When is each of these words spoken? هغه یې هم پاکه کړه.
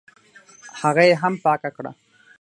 هغه 0.81 1.03
یې 1.09 1.15
هم 1.21 1.33
پاکه 1.43 1.69
کړه. 1.77 1.91